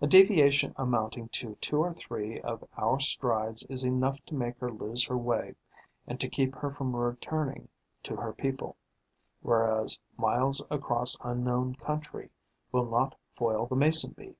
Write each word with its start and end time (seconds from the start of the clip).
A 0.00 0.06
deviation 0.06 0.72
amounting 0.78 1.28
to 1.32 1.56
two 1.56 1.76
or 1.80 1.92
three 1.92 2.40
of 2.40 2.64
our 2.78 2.98
strides 3.00 3.64
is 3.64 3.84
enough 3.84 4.18
to 4.24 4.34
make 4.34 4.56
her 4.60 4.70
lose 4.72 5.04
her 5.04 5.16
way 5.18 5.56
and 6.06 6.18
to 6.20 6.28
keep 6.30 6.54
her 6.54 6.70
from 6.70 6.96
returning 6.96 7.68
to 8.04 8.16
her 8.16 8.32
people, 8.32 8.78
whereas 9.42 9.98
miles 10.16 10.62
across 10.70 11.18
unknown 11.22 11.74
country 11.74 12.30
will 12.72 12.86
not 12.88 13.14
foil 13.36 13.66
the 13.66 13.76
Mason 13.76 14.14
bee. 14.16 14.36